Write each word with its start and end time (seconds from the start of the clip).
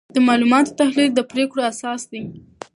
د 0.15 0.17
معلوماتو 0.27 0.77
تحلیل 0.79 1.09
د 1.15 1.19
پریکړو 1.31 1.61
اساس 1.71 2.01
دی. 2.11 2.23